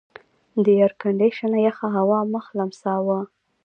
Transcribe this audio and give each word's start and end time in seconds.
د 0.63 0.65
ایرکنډېشن 0.79 1.51
یخه 1.67 1.87
هوا 1.97 2.19
مخ 2.33 2.45
لمساوه. 2.57 3.19